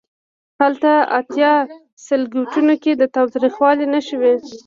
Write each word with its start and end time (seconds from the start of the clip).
هلته 0.59 0.91
اتیا 1.19 1.53
سلکیټونو 2.07 2.73
کې 2.83 2.91
د 2.95 3.03
تاوتریخوالي 3.15 3.85
نښې 3.93 4.17
وې. 4.21 4.33